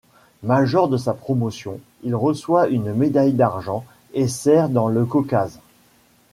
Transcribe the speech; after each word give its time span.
Major 0.41 0.87
de 0.89 0.97
sa 0.97 1.13
promotion 1.13 1.79
il 2.01 2.15
reçoit 2.15 2.69
une 2.69 2.91
médaille 2.91 3.33
d’argent 3.33 3.85
et 4.15 4.27
sert 4.27 4.67
dans 4.67 4.87
le 4.87 5.05
Caucase. 5.05 5.59